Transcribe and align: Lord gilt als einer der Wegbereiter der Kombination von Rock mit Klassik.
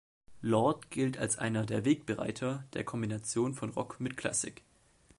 Lord 0.41 0.89
gilt 0.89 1.19
als 1.19 1.37
einer 1.37 1.63
der 1.63 1.85
Wegbereiter 1.85 2.63
der 2.73 2.83
Kombination 2.83 3.53
von 3.53 3.69
Rock 3.69 3.99
mit 3.99 4.17
Klassik. 4.17 4.63